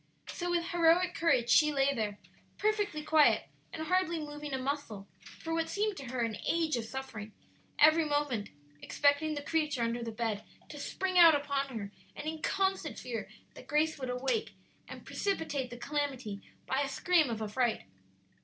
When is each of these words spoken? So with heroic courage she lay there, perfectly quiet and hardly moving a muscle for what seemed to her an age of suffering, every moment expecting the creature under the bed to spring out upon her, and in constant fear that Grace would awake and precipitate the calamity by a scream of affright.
So 0.25 0.49
with 0.49 0.69
heroic 0.71 1.13
courage 1.13 1.51
she 1.51 1.71
lay 1.71 1.93
there, 1.93 2.17
perfectly 2.57 3.03
quiet 3.03 3.43
and 3.71 3.85
hardly 3.85 4.17
moving 4.19 4.51
a 4.51 4.57
muscle 4.57 5.07
for 5.37 5.53
what 5.53 5.69
seemed 5.69 5.95
to 5.97 6.05
her 6.05 6.21
an 6.21 6.37
age 6.43 6.75
of 6.75 6.85
suffering, 6.85 7.33
every 7.77 8.03
moment 8.05 8.49
expecting 8.81 9.35
the 9.35 9.43
creature 9.43 9.83
under 9.83 10.01
the 10.03 10.11
bed 10.11 10.43
to 10.69 10.79
spring 10.79 11.19
out 11.19 11.35
upon 11.35 11.77
her, 11.77 11.91
and 12.15 12.27
in 12.27 12.41
constant 12.41 12.97
fear 12.97 13.29
that 13.53 13.67
Grace 13.67 13.99
would 13.99 14.09
awake 14.09 14.53
and 14.87 15.05
precipitate 15.05 15.69
the 15.69 15.77
calamity 15.77 16.41
by 16.65 16.81
a 16.81 16.89
scream 16.89 17.29
of 17.29 17.39
affright. 17.39 17.83